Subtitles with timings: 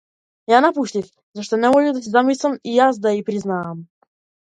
[0.53, 3.89] Ја напуштив зашто не можев да си замислам и јас да и признаам.